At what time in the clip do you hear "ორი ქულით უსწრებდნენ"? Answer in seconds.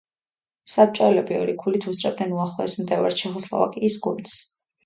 1.41-2.35